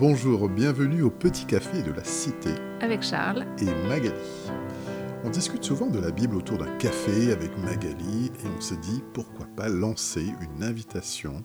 Bonjour, 0.00 0.48
bienvenue 0.48 1.02
au 1.02 1.10
Petit 1.10 1.44
Café 1.44 1.82
de 1.82 1.92
la 1.92 2.02
Cité. 2.02 2.54
Avec 2.80 3.02
Charles. 3.02 3.44
Et 3.58 3.66
Magali. 3.86 4.14
On 5.24 5.28
discute 5.28 5.62
souvent 5.62 5.88
de 5.88 6.00
la 6.00 6.10
Bible 6.10 6.36
autour 6.36 6.56
d'un 6.56 6.74
café 6.78 7.30
avec 7.32 7.54
Magali 7.58 8.32
et 8.42 8.48
on 8.56 8.62
se 8.62 8.72
dit 8.72 9.02
pourquoi 9.12 9.44
pas 9.54 9.68
lancer 9.68 10.24
une 10.40 10.64
invitation 10.64 11.44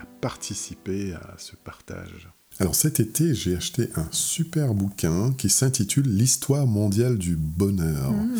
à 0.00 0.06
participer 0.20 1.14
à 1.14 1.34
ce 1.36 1.56
partage. 1.56 2.30
Alors 2.58 2.74
cet 2.74 3.00
été, 3.00 3.34
j'ai 3.34 3.56
acheté 3.56 3.88
un 3.96 4.06
super 4.10 4.74
bouquin 4.74 5.32
qui 5.38 5.48
s'intitule 5.48 6.06
L'histoire 6.06 6.66
mondiale 6.66 7.16
du 7.16 7.34
bonheur. 7.34 8.12
Mmh. 8.12 8.34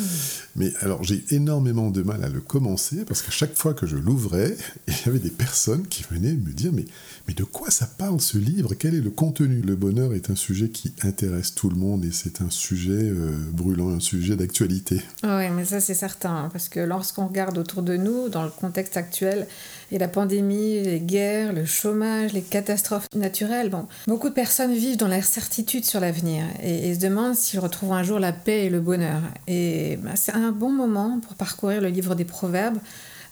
Mais 0.56 0.72
alors 0.80 1.02
j'ai 1.02 1.24
énormément 1.30 1.90
de 1.90 2.02
mal 2.02 2.22
à 2.22 2.28
le 2.28 2.40
commencer 2.40 3.06
parce 3.06 3.22
que 3.22 3.30
chaque 3.30 3.56
fois 3.56 3.72
que 3.72 3.86
je 3.86 3.96
l'ouvrais, 3.96 4.54
il 4.88 4.94
y 5.06 5.08
avait 5.08 5.20
des 5.20 5.30
personnes 5.30 5.86
qui 5.86 6.04
venaient 6.10 6.34
me 6.34 6.52
dire 6.52 6.70
mais, 6.72 6.84
mais 7.28 7.34
de 7.34 7.44
quoi 7.44 7.70
ça 7.70 7.86
parle 7.86 8.20
ce 8.20 8.36
livre? 8.36 8.74
Quel 8.74 8.94
est 8.94 9.00
le 9.00 9.10
contenu? 9.10 9.62
Le 9.62 9.74
bonheur 9.74 10.12
est 10.12 10.28
un 10.28 10.36
sujet 10.36 10.68
qui 10.68 10.92
intéresse 11.02 11.54
tout 11.54 11.70
le 11.70 11.76
monde 11.76 12.04
et 12.04 12.12
c'est 12.12 12.42
un 12.42 12.50
sujet 12.50 12.92
euh, 12.92 13.30
brûlant, 13.52 13.88
un 13.88 14.00
sujet 14.00 14.36
d'actualité. 14.36 15.00
Oui, 15.22 15.48
mais 15.50 15.64
ça 15.64 15.80
c'est 15.80 15.94
certain, 15.94 16.36
hein, 16.36 16.48
parce 16.52 16.68
que 16.68 16.80
lorsqu'on 16.80 17.26
regarde 17.26 17.56
autour 17.56 17.82
de 17.82 17.96
nous, 17.96 18.28
dans 18.28 18.42
le 18.42 18.50
contexte 18.50 18.98
actuel, 18.98 19.46
et 19.92 19.98
la 19.98 20.08
pandémie, 20.08 20.82
les 20.82 21.00
guerres, 21.00 21.52
le 21.52 21.64
chômage, 21.64 22.32
les 22.32 22.42
catastrophes 22.42 23.08
naturelles. 23.14 23.70
Bon, 23.70 23.86
beaucoup 24.06 24.28
de 24.28 24.34
personnes 24.34 24.72
vivent 24.72 24.96
dans 24.96 25.08
l'incertitude 25.08 25.84
sur 25.84 26.00
l'avenir 26.00 26.44
et, 26.62 26.94
se 26.94 27.00
demandent 27.00 27.34
s'ils 27.34 27.60
retrouvent 27.60 27.92
un 27.92 28.02
jour 28.02 28.18
la 28.18 28.32
paix 28.32 28.66
et 28.66 28.70
le 28.70 28.80
bonheur. 28.80 29.20
Et 29.46 29.98
bah, 30.02 30.12
c'est 30.14 30.32
un 30.32 30.52
bon 30.52 30.70
moment 30.70 31.20
pour 31.20 31.34
parcourir 31.34 31.80
le 31.80 31.88
livre 31.88 32.14
des 32.14 32.24
Proverbes 32.24 32.78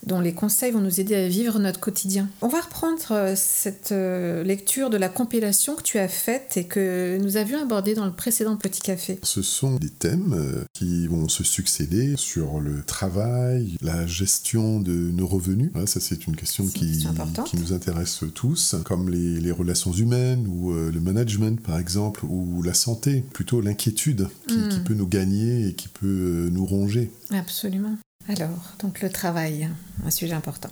dont 0.06 0.20
les 0.20 0.32
conseils 0.32 0.70
vont 0.70 0.80
nous 0.80 1.00
aider 1.00 1.14
à 1.14 1.28
vivre 1.28 1.58
notre 1.58 1.80
quotidien. 1.80 2.28
On 2.40 2.48
va 2.48 2.60
reprendre 2.60 3.12
euh, 3.12 3.34
cette 3.36 3.92
euh, 3.92 4.42
lecture 4.42 4.90
de 4.90 4.96
la 4.96 5.08
compilation 5.08 5.74
que 5.74 5.82
tu 5.82 5.98
as 5.98 6.08
faite 6.08 6.56
et 6.56 6.64
que 6.64 7.18
nous 7.20 7.36
avions 7.36 7.60
abordée 7.60 7.94
dans 7.94 8.06
le 8.06 8.12
précédent 8.12 8.56
Petit 8.56 8.80
Café. 8.80 9.18
Ce 9.22 9.42
sont 9.42 9.76
des 9.76 9.90
thèmes 9.90 10.34
euh, 10.34 10.64
qui 10.72 11.06
vont 11.06 11.28
se 11.28 11.44
succéder 11.44 12.14
sur 12.16 12.60
le 12.60 12.82
travail, 12.82 13.76
la 13.80 14.06
gestion 14.06 14.80
de 14.80 14.92
nos 14.92 15.26
revenus. 15.26 15.70
ça, 15.86 16.00
c'est 16.00 16.26
une 16.26 16.36
question 16.36 16.66
qui, 16.66 17.06
qui, 17.44 17.56
nous 17.56 17.72
intéresse 17.72 18.24
tous, 18.34 18.76
comme 18.84 19.08
les, 19.10 19.48
relations 19.50 19.92
humaines 19.92 20.46
ou 20.46 20.72
le 20.72 21.00
management, 21.00 21.60
par 21.60 21.78
exemple, 21.78 22.24
ou 22.26 22.62
la 22.62 22.74
santé, 22.74 23.24
plutôt 23.32 23.60
l'inquiétude 23.60 24.28
qui, 24.46 24.54
qui 24.68 24.78
hmm. 24.78 24.84
peut 24.84 24.94
nous 24.94 25.08
gagner 25.08 25.68
et 25.68 25.74
qui 25.74 25.88
peut 25.88 26.48
nous 26.52 26.66
ronger. 26.66 27.10
Absolument. 27.30 27.96
Alors, 28.28 28.74
donc 28.78 29.00
le 29.00 29.08
travail, 29.08 29.70
un 30.04 30.10
sujet 30.10 30.34
important. 30.34 30.68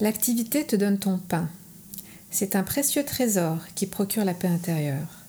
L'activité 0.00 0.66
te 0.66 0.76
donne 0.76 0.98
ton 0.98 1.16
pain. 1.16 1.48
C'est 2.30 2.56
un 2.56 2.62
précieux 2.62 3.04
trésor 3.04 3.58
qui 3.74 3.86
procure 3.86 4.26
la 4.26 4.34
paix 4.34 4.48
intérieure. 4.48 5.24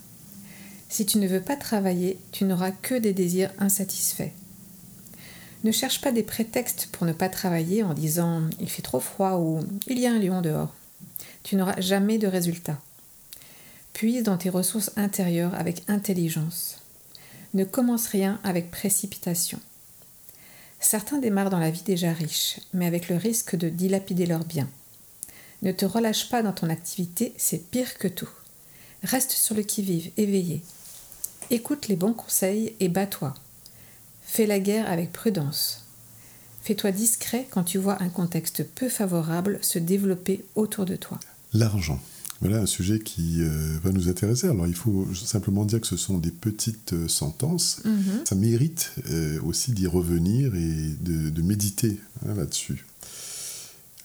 Si 0.90 1.06
tu 1.06 1.18
ne 1.20 1.28
veux 1.28 1.40
pas 1.40 1.56
travailler, 1.56 2.20
tu 2.34 2.44
n'auras 2.44 2.72
que 2.72 2.96
des 2.96 3.14
désirs 3.14 3.52
insatisfaits. 3.58 4.32
Ne 5.64 5.72
cherche 5.72 6.02
pas 6.02 6.12
des 6.12 6.24
prétextes 6.24 6.90
pour 6.92 7.08
ne 7.08 7.14
pas 7.14 7.30
travailler 7.30 7.84
en 7.84 7.94
disant 7.94 8.42
il 8.60 8.70
fait 8.70 8.82
trop 8.82 9.00
froid 9.00 9.38
ou 9.38 9.62
il 9.88 9.98
y 9.98 10.08
a 10.08 10.12
un 10.12 10.20
lion 10.20 10.42
dehors. 10.42 10.74
Tu 11.44 11.56
n'auras 11.56 11.80
jamais 11.80 12.18
de 12.18 12.28
résultat. 12.28 12.78
Puise 13.94 14.24
dans 14.24 14.38
tes 14.38 14.50
ressources 14.50 14.92
intérieures 14.98 15.56
avec 15.56 15.84
intelligence. 15.88 16.82
Ne 17.54 17.64
commence 17.64 18.08
rien 18.08 18.42
avec 18.44 18.72
précipitation. 18.72 19.60
Certains 20.82 21.20
démarrent 21.20 21.52
dans 21.52 21.60
la 21.60 21.72
vie 21.72 21.84
déjà 21.84 22.12
riches, 22.12 22.60
mais 22.74 22.88
avec 22.88 23.08
le 23.08 23.16
risque 23.16 23.56
de 23.56 23.70
dilapider 23.70 24.26
leurs 24.26 24.44
biens. 24.44 24.68
Ne 25.62 25.72
te 25.72 25.86
relâche 25.86 26.28
pas 26.30 26.42
dans 26.42 26.54
ton 26.54 26.70
activité, 26.70 27.34
c'est 27.38 27.70
pire 27.70 27.98
que 28.00 28.08
tout. 28.08 28.30
Reste 29.04 29.32
sur 29.32 29.56
le 29.56 29.62
qui-vive, 29.62 30.12
éveillé. 30.18 30.64
Écoute 31.52 31.88
les 31.88 31.96
bons 31.96 32.14
conseils 32.14 32.76
et 32.80 32.90
bats-toi. 32.90 33.36
Fais 34.24 34.48
la 34.48 34.60
guerre 34.60 34.90
avec 34.90 35.14
prudence. 35.14 35.86
Fais-toi 36.64 36.92
discret 36.92 37.48
quand 37.50 37.64
tu 37.64 37.78
vois 37.78 38.02
un 38.02 38.10
contexte 38.10 38.64
peu 38.64 38.90
favorable 38.90 39.60
se 39.62 39.80
développer 39.80 40.44
autour 40.56 40.86
de 40.86 40.96
toi. 40.96 41.20
L'argent. 41.54 42.00
Voilà 42.42 42.58
un 42.58 42.66
sujet 42.66 43.00
qui 43.00 43.38
euh, 43.42 43.78
va 43.84 43.92
nous 43.92 44.10
intéresser. 44.10 44.48
Alors 44.48 44.66
il 44.66 44.74
faut 44.74 45.08
simplement 45.14 45.64
dire 45.64 45.80
que 45.80 45.88
ce 45.88 45.96
sont 45.96 46.18
des 46.18 46.32
petites 46.32 46.94
euh, 46.94 47.08
sentences. 47.08 47.82
Mhm. 47.86 48.26
Ça 48.26 48.34
mérite 48.34 48.94
euh, 49.12 49.40
aussi 49.44 49.72
d'y 49.74 49.86
revenir 49.86 50.56
et 50.56 50.96
de, 51.00 51.42
méditer 51.44 52.00
hein, 52.26 52.34
là-dessus. 52.36 52.86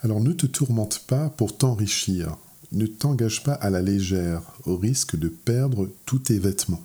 Alors 0.02 0.20
ne 0.20 0.32
te 0.32 0.46
tourmente 0.46 1.04
pas 1.06 1.30
pour 1.30 1.56
t'enrichir. 1.56 2.36
Ne 2.72 2.86
t'engage 2.86 3.42
pas 3.42 3.54
à 3.54 3.70
la 3.70 3.80
légère, 3.80 4.42
au 4.64 4.76
risque 4.76 5.16
de 5.16 5.28
perdre 5.28 5.88
tous 6.04 6.18
tes 6.18 6.38
vêtements. 6.38 6.82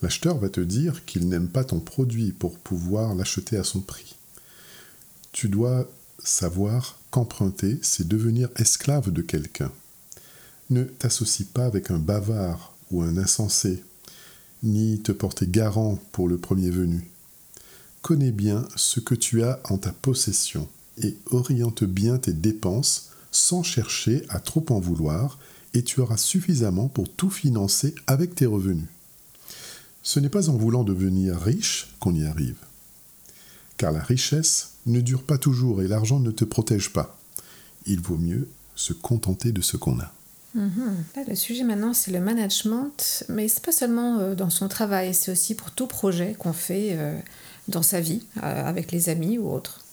L'acheteur 0.00 0.38
va 0.38 0.48
te 0.48 0.60
dire 0.60 1.04
qu'il 1.04 1.28
n'aime 1.28 1.48
pas 1.48 1.64
ton 1.64 1.80
produit 1.80 2.32
pour 2.32 2.58
pouvoir 2.58 3.14
l'acheter 3.14 3.56
à 3.56 3.64
son 3.64 3.80
prix. 3.80 4.16
Tu 5.32 5.48
dois 5.48 5.90
savoir 6.22 6.98
qu'emprunter, 7.10 7.78
c'est 7.82 8.06
devenir 8.06 8.48
esclave 8.56 9.10
de 9.10 9.22
quelqu'un. 9.22 9.72
Ne 10.70 10.84
t'associe 10.84 11.48
pas 11.48 11.64
avec 11.64 11.90
un 11.90 11.98
bavard 11.98 12.74
ou 12.90 13.02
un 13.02 13.16
insensé, 13.16 13.82
ni 14.62 15.00
te 15.00 15.12
porter 15.12 15.46
garant 15.46 15.98
pour 16.12 16.28
le 16.28 16.36
premier 16.36 16.70
venu. 16.70 17.10
Connais 18.02 18.32
bien 18.32 18.68
ce 18.76 19.00
que 19.00 19.14
tu 19.14 19.42
as 19.42 19.60
en 19.64 19.78
ta 19.78 19.92
possession 19.92 20.68
et 21.02 21.16
oriente 21.30 21.84
bien 21.84 22.18
tes 22.18 22.32
dépenses 22.34 23.10
sans 23.30 23.62
chercher 23.62 24.24
à 24.28 24.40
trop 24.40 24.64
en 24.70 24.80
vouloir, 24.80 25.38
et 25.74 25.82
tu 25.82 26.00
auras 26.00 26.16
suffisamment 26.16 26.88
pour 26.88 27.08
tout 27.10 27.30
financer 27.30 27.94
avec 28.06 28.34
tes 28.34 28.46
revenus. 28.46 28.88
Ce 30.02 30.18
n'est 30.18 30.30
pas 30.30 30.48
en 30.48 30.56
voulant 30.56 30.84
devenir 30.84 31.38
riche 31.38 31.94
qu'on 32.00 32.14
y 32.14 32.24
arrive. 32.24 32.56
Car 33.76 33.92
la 33.92 34.02
richesse 34.02 34.70
ne 34.86 35.00
dure 35.00 35.22
pas 35.22 35.38
toujours 35.38 35.82
et 35.82 35.88
l'argent 35.88 36.20
ne 36.20 36.30
te 36.30 36.44
protège 36.44 36.92
pas. 36.92 37.18
Il 37.86 38.00
vaut 38.00 38.16
mieux 38.16 38.48
se 38.74 38.92
contenter 38.92 39.52
de 39.52 39.60
ce 39.60 39.76
qu'on 39.76 40.00
a. 40.00 40.12
Mhm. 40.58 41.04
le 41.28 41.34
sujet 41.36 41.62
maintenant, 41.62 41.94
c'est 41.94 42.10
le 42.10 42.18
management, 42.18 43.24
mais 43.28 43.46
c'est 43.46 43.62
pas 43.62 43.70
seulement 43.70 44.18
euh, 44.18 44.34
dans 44.34 44.50
son 44.50 44.66
travail, 44.66 45.14
c'est 45.14 45.30
aussi 45.30 45.54
pour 45.54 45.70
tout 45.70 45.86
projet 45.86 46.34
qu'on 46.36 46.52
fait 46.52 46.90
euh, 46.92 47.16
dans 47.68 47.82
sa 47.82 48.00
vie, 48.00 48.22
euh, 48.38 48.64
avec 48.66 48.90
les 48.90 49.08
amis 49.08 49.38
ou 49.38 49.48
autres. 49.48 49.84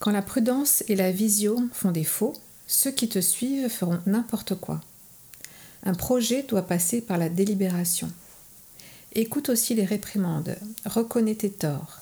Quand 0.00 0.10
la 0.10 0.20
prudence 0.20 0.84
et 0.88 0.96
la 0.96 1.12
vision 1.12 1.70
font 1.72 1.92
défaut, 1.92 2.34
ceux 2.66 2.90
qui 2.90 3.08
te 3.08 3.20
suivent 3.20 3.70
feront 3.70 4.00
n'importe 4.04 4.54
quoi. 4.54 4.82
Un 5.84 5.94
projet 5.94 6.42
doit 6.42 6.66
passer 6.66 7.00
par 7.00 7.16
la 7.16 7.30
délibération. 7.30 8.10
Écoute 9.14 9.48
aussi 9.48 9.74
les 9.74 9.84
réprimandes, 9.86 10.56
reconnais 10.84 11.36
tes 11.36 11.50
torts. 11.50 12.00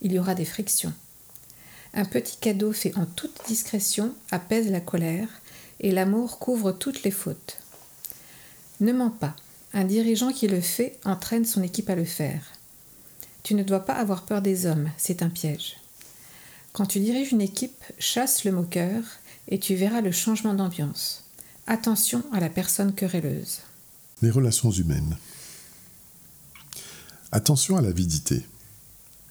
Il 0.00 0.12
y 0.12 0.18
aura 0.18 0.34
des 0.34 0.44
frictions. 0.46 0.92
Un 1.94 2.06
petit 2.06 2.38
cadeau 2.38 2.72
fait 2.72 2.96
en 2.96 3.04
toute 3.04 3.46
discrétion 3.46 4.14
apaise 4.30 4.70
la 4.70 4.80
colère 4.80 5.28
et 5.82 5.92
l'amour 5.92 6.38
couvre 6.38 6.72
toutes 6.72 7.02
les 7.02 7.10
fautes. 7.10 7.58
Ne 8.80 8.92
mens 8.92 9.10
pas, 9.10 9.36
un 9.74 9.84
dirigeant 9.84 10.32
qui 10.32 10.48
le 10.48 10.60
fait 10.60 10.98
entraîne 11.04 11.44
son 11.44 11.62
équipe 11.62 11.90
à 11.90 11.94
le 11.94 12.04
faire. 12.04 12.42
Tu 13.42 13.54
ne 13.54 13.62
dois 13.62 13.84
pas 13.84 13.94
avoir 13.94 14.22
peur 14.22 14.42
des 14.42 14.66
hommes, 14.66 14.90
c'est 14.96 15.22
un 15.22 15.28
piège. 15.28 15.76
Quand 16.72 16.86
tu 16.86 17.00
diriges 17.00 17.32
une 17.32 17.40
équipe, 17.40 17.82
chasse 17.98 18.44
le 18.44 18.52
moqueur 18.52 19.02
et 19.48 19.58
tu 19.58 19.74
verras 19.74 20.00
le 20.00 20.12
changement 20.12 20.54
d'ambiance. 20.54 21.24
Attention 21.66 22.22
à 22.32 22.40
la 22.40 22.48
personne 22.48 22.94
querelleuse. 22.94 23.58
Les 24.22 24.30
relations 24.30 24.70
humaines. 24.70 25.16
Attention 27.30 27.76
à 27.76 27.82
l'avidité. 27.82 28.46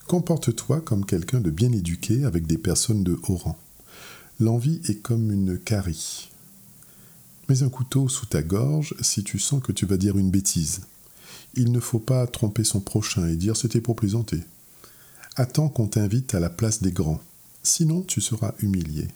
Comporte-toi 0.07 0.81
comme 0.81 1.05
quelqu'un 1.05 1.39
de 1.39 1.49
bien 1.49 1.71
éduqué 1.71 2.25
avec 2.25 2.47
des 2.47 2.57
personnes 2.57 3.03
de 3.03 3.19
haut 3.27 3.37
rang. 3.37 3.57
L'envie 4.39 4.81
est 4.87 5.01
comme 5.01 5.31
une 5.31 5.57
carie. 5.59 6.30
Mets 7.51 7.63
un 7.63 7.69
couteau 7.69 8.07
sous 8.07 8.27
ta 8.27 8.41
gorge 8.41 8.95
si 9.01 9.25
tu 9.25 9.37
sens 9.37 9.61
que 9.61 9.73
tu 9.73 9.85
vas 9.85 9.97
dire 9.97 10.17
une 10.17 10.31
bêtise. 10.31 10.83
Il 11.53 11.73
ne 11.73 11.81
faut 11.81 11.99
pas 11.99 12.25
tromper 12.25 12.63
son 12.63 12.79
prochain 12.79 13.27
et 13.27 13.35
dire 13.35 13.57
c'était 13.57 13.81
pour 13.81 13.97
plaisanter. 13.97 14.39
Attends 15.35 15.67
qu'on 15.67 15.87
t'invite 15.87 16.33
à 16.33 16.39
la 16.39 16.49
place 16.49 16.81
des 16.81 16.93
grands, 16.93 17.19
sinon 17.61 18.03
tu 18.03 18.21
seras 18.21 18.53
humilié. 18.59 19.09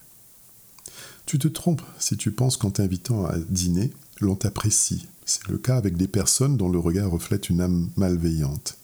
Tu 1.26 1.40
te 1.40 1.48
trompes 1.48 1.82
si 1.98 2.18
tu 2.18 2.30
penses 2.30 2.58
qu'en 2.58 2.72
t'invitant 2.72 3.24
à 3.24 3.38
dîner, 3.38 3.94
l'on 4.20 4.36
t'apprécie. 4.36 5.08
C'est 5.26 5.48
le 5.48 5.58
cas 5.58 5.78
avec 5.78 5.96
des 5.96 6.10
personnes 6.10 6.58
dont 6.58 6.68
le 6.68 6.80
regard 6.80 7.12
reflète 7.12 7.50
une 7.50 7.62
âme 7.62 7.90
malveillante. 7.96 8.78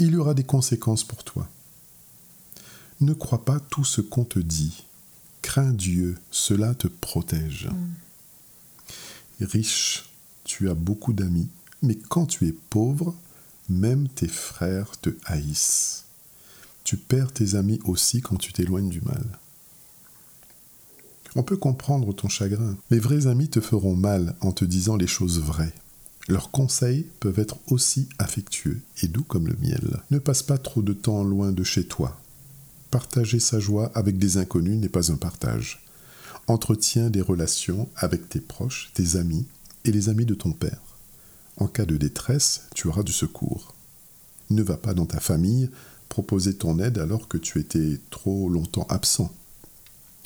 Il 0.00 0.14
y 0.14 0.16
aura 0.16 0.34
des 0.34 0.42
conséquences 0.42 1.04
pour 1.04 1.22
toi. 1.22 1.48
Ne 3.00 3.12
crois 3.12 3.44
pas 3.44 3.60
tout 3.60 3.84
ce 3.84 4.00
qu'on 4.00 4.24
te 4.24 4.40
dit. 4.40 4.82
Crains 5.42 5.72
Dieu, 5.72 6.18
cela 6.32 6.74
te 6.74 6.88
protège. 6.88 7.68
Mm 7.70 7.94
riche, 9.40 10.04
tu 10.44 10.68
as 10.68 10.74
beaucoup 10.74 11.12
d'amis, 11.12 11.48
mais 11.82 11.96
quand 11.96 12.26
tu 12.26 12.46
es 12.46 12.52
pauvre, 12.52 13.14
même 13.68 14.08
tes 14.08 14.28
frères 14.28 14.98
te 15.00 15.10
haïssent. 15.24 16.04
Tu 16.84 16.96
perds 16.96 17.32
tes 17.32 17.54
amis 17.54 17.80
aussi 17.84 18.20
quand 18.20 18.36
tu 18.36 18.52
t'éloignes 18.52 18.90
du 18.90 19.00
mal. 19.00 19.38
On 21.36 21.42
peut 21.42 21.56
comprendre 21.56 22.12
ton 22.14 22.28
chagrin. 22.28 22.76
Les 22.90 23.00
vrais 23.00 23.26
amis 23.26 23.48
te 23.48 23.60
feront 23.60 23.96
mal 23.96 24.36
en 24.40 24.52
te 24.52 24.64
disant 24.64 24.96
les 24.96 25.06
choses 25.06 25.40
vraies. 25.40 25.74
Leurs 26.28 26.50
conseils 26.50 27.06
peuvent 27.20 27.38
être 27.38 27.58
aussi 27.68 28.08
affectueux 28.18 28.80
et 29.02 29.08
doux 29.08 29.24
comme 29.24 29.48
le 29.48 29.56
miel. 29.60 30.00
Ne 30.10 30.18
passe 30.18 30.42
pas 30.42 30.58
trop 30.58 30.80
de 30.80 30.92
temps 30.92 31.24
loin 31.24 31.52
de 31.52 31.64
chez 31.64 31.86
toi. 31.86 32.20
Partager 32.90 33.40
sa 33.40 33.58
joie 33.58 33.90
avec 33.94 34.18
des 34.18 34.36
inconnus 34.36 34.78
n'est 34.78 34.88
pas 34.88 35.10
un 35.10 35.16
partage. 35.16 35.83
Entretiens 36.46 37.08
des 37.08 37.22
relations 37.22 37.88
avec 37.96 38.28
tes 38.28 38.40
proches, 38.40 38.90
tes 38.94 39.16
amis 39.16 39.46
et 39.84 39.92
les 39.92 40.08
amis 40.08 40.26
de 40.26 40.34
ton 40.34 40.52
père. 40.52 40.80
En 41.56 41.66
cas 41.66 41.86
de 41.86 41.96
détresse, 41.96 42.68
tu 42.74 42.88
auras 42.88 43.02
du 43.02 43.12
secours. 43.12 43.74
Ne 44.50 44.62
va 44.62 44.76
pas 44.76 44.92
dans 44.92 45.06
ta 45.06 45.20
famille 45.20 45.70
proposer 46.08 46.54
ton 46.54 46.78
aide 46.78 46.98
alors 46.98 47.28
que 47.28 47.38
tu 47.38 47.58
étais 47.58 47.98
trop 48.10 48.48
longtemps 48.48 48.86
absent. 48.88 49.32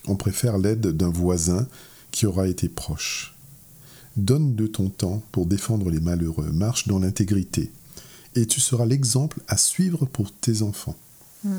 On 0.06 0.16
préfère 0.16 0.58
l'aide 0.58 0.88
d'un 0.88 1.10
voisin 1.10 1.66
qui 2.10 2.26
aura 2.26 2.48
été 2.48 2.68
proche. 2.68 3.34
Donne 4.16 4.56
de 4.56 4.66
ton 4.66 4.88
temps 4.88 5.22
pour 5.30 5.46
défendre 5.46 5.88
les 5.90 6.00
malheureux, 6.00 6.50
marche 6.50 6.88
dans 6.88 6.98
l'intégrité, 6.98 7.70
et 8.34 8.46
tu 8.46 8.60
seras 8.60 8.86
l'exemple 8.86 9.40
à 9.46 9.56
suivre 9.56 10.04
pour 10.06 10.32
tes 10.32 10.62
enfants. 10.62 10.96
Hmm. 11.44 11.58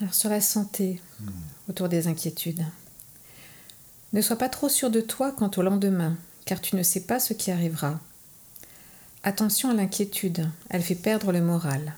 Alors 0.00 0.14
sur 0.14 0.30
la 0.30 0.40
santé, 0.40 1.00
autour 1.68 1.88
des 1.88 2.06
inquiétudes. 2.06 2.64
Ne 4.12 4.22
sois 4.22 4.36
pas 4.36 4.48
trop 4.48 4.68
sûr 4.68 4.90
de 4.90 5.00
toi 5.00 5.32
quant 5.32 5.50
au 5.56 5.62
lendemain, 5.62 6.16
car 6.44 6.60
tu 6.60 6.76
ne 6.76 6.84
sais 6.84 7.00
pas 7.00 7.18
ce 7.18 7.34
qui 7.34 7.50
arrivera. 7.50 7.98
Attention 9.24 9.70
à 9.70 9.74
l'inquiétude, 9.74 10.48
elle 10.70 10.82
fait 10.82 10.94
perdre 10.94 11.32
le 11.32 11.40
moral. 11.40 11.94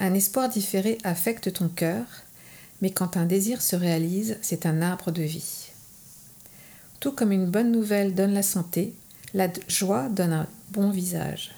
Un 0.00 0.14
espoir 0.14 0.48
différé 0.48 0.96
affecte 1.04 1.52
ton 1.52 1.68
cœur, 1.68 2.06
mais 2.80 2.90
quand 2.90 3.18
un 3.18 3.26
désir 3.26 3.60
se 3.60 3.76
réalise, 3.76 4.38
c'est 4.40 4.64
un 4.64 4.80
arbre 4.80 5.10
de 5.10 5.22
vie. 5.22 5.72
Tout 7.00 7.12
comme 7.12 7.32
une 7.32 7.50
bonne 7.50 7.70
nouvelle 7.70 8.14
donne 8.14 8.32
la 8.32 8.42
santé, 8.42 8.94
la 9.34 9.48
joie 9.68 10.08
donne 10.08 10.32
un 10.32 10.46
bon 10.70 10.90
visage. 10.90 11.52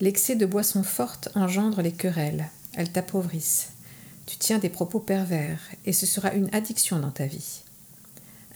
L'excès 0.00 0.34
de 0.34 0.44
boissons 0.44 0.82
fortes 0.82 1.28
engendre 1.36 1.82
les 1.82 1.92
querelles, 1.92 2.50
elles 2.74 2.90
t'appauvrissent. 2.90 3.68
Tu 4.26 4.36
tiens 4.38 4.58
des 4.58 4.68
propos 4.68 4.98
pervers, 4.98 5.60
et 5.84 5.92
ce 5.92 6.04
sera 6.04 6.34
une 6.34 6.52
addiction 6.52 6.98
dans 6.98 7.10
ta 7.10 7.26
vie. 7.26 7.62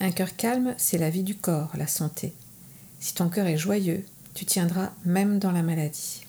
Un 0.01 0.11
cœur 0.11 0.35
calme, 0.35 0.75
c'est 0.79 0.99
la 0.99 1.11
vie 1.11 1.23
du 1.23 1.37
corps, 1.37 1.71
la 1.77 1.87
santé. 1.87 2.33
Si 2.99 3.15
ton 3.15 3.29
cœur 3.29 3.47
est 3.47 3.57
joyeux, 3.57 4.05
tu 4.35 4.45
tiendras 4.45 4.93
même 5.05 5.39
dans 5.39 5.53
la 5.53 5.63
maladie. 5.63 6.23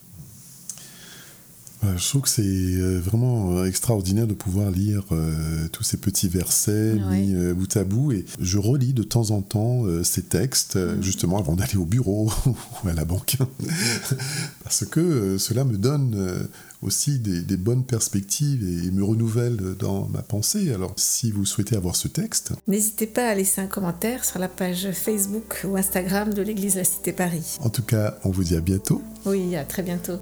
Je 1.84 2.08
trouve 2.08 2.22
que 2.22 2.30
c'est 2.30 2.42
euh, 2.44 3.00
vraiment 3.00 3.58
euh, 3.58 3.66
extraordinaire 3.66 4.28
de 4.28 4.34
pouvoir 4.34 4.70
lire 4.70 5.04
euh, 5.12 5.68
tous 5.72 5.84
ces 5.84 5.98
petits 5.98 6.30
versets 6.30 6.96
mis 7.10 7.34
bout 7.54 7.76
à 7.76 7.84
bout. 7.84 8.12
Et 8.12 8.26
je 8.40 8.58
relis 8.58 8.94
de 8.94 9.04
temps 9.04 9.32
en 9.32 9.42
temps 9.42 9.84
ces 10.04 10.24
textes, 10.24 10.76
mm. 10.76 11.02
justement 11.02 11.40
avant 11.40 11.56
d'aller 11.56 11.78
au 11.78 11.86
bureau 11.86 12.32
ou 12.84 12.88
à 12.88 12.94
la 12.94 13.06
banque. 13.06 13.38
Parce 14.64 14.86
que 14.86 15.38
cela 15.38 15.64
me 15.64 15.78
donne 15.78 16.48
aussi 16.82 17.20
des, 17.20 17.58
bonnes 17.58 17.84
perspectives 17.84 18.64
et, 18.64 18.92
me 18.92 19.04
renouvelle 19.04 19.76
dans 19.80 20.08
ma 20.08 20.22
pensée. 20.22 20.74
Alors, 20.74 20.94
si 20.98 21.32
vous 21.32 21.46
souhaitez 21.46 21.76
avoir 21.76 21.96
ce 21.96 22.08
texte... 22.08 22.54
N'hésitez 22.68 23.08
pas 23.08 23.28
à 23.28 23.36
laisser 23.36 23.62
un 23.62 23.68
commentaire 23.68 24.26
sur 24.26 24.40
la 24.40 24.48
page 24.48 24.92
Facebook 24.92 25.66
ou 25.68 25.78
Instagram 25.78 26.34
de 26.34 26.42
l'Église 26.42 26.76
La 26.76 26.84
Cité 26.84 27.12
Paris. 27.12 27.58
En 27.62 27.70
tout 27.70 27.84
cas, 27.84 28.18
on 28.24 28.30
vous 28.30 28.44
dit 28.44 28.56
à 28.56 28.62
bientôt. 28.62 29.02
Oui, 29.26 29.56
à 29.56 29.64
très 29.64 29.84
bientôt. 29.84 30.20